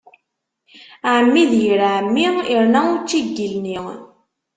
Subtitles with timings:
[1.13, 3.77] Ɛemmi d yir ɛemmi, irna učči n yilni.